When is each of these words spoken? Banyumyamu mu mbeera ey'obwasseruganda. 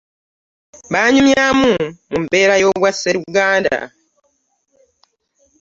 Banyumyamu 0.93 1.71
mu 2.09 2.17
mbeera 2.23 2.53
ey'obwasseruganda. 2.57 3.77